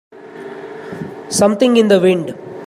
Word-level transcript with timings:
Something 1.29 1.77
in 1.77 1.87
the 1.89 1.99
wind 1.99 2.35